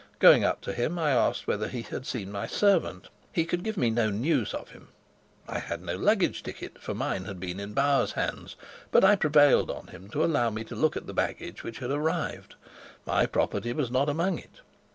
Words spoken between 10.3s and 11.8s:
me to look at the baggage which